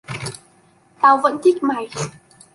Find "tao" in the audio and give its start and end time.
1.01-1.17